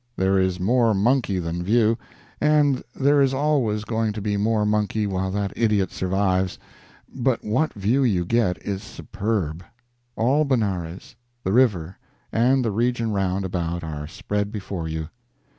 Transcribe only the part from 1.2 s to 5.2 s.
than view, and there is always going to be more monkey